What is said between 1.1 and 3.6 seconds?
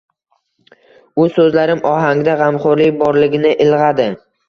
U so’zlarim ohangida g’amxo’rlik borligini